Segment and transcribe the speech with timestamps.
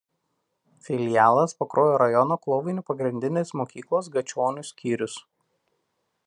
[0.85, 5.21] Filialas Pakruojo rajono Klovainių pagrindinės mokyklos Gačionių skyrius.